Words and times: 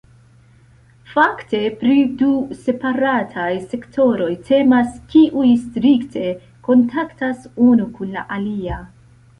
Fakte, 1.15 1.59
pri 1.81 1.97
du 2.21 2.29
separataj 2.61 3.47
sektoroj 3.75 4.31
temas, 4.49 4.99
kiuj 5.13 5.49
strikte 5.69 6.29
kontaktas 6.71 7.49
unu 7.69 7.91
kun 8.01 8.15
la 8.19 8.31
alia. 8.41 8.85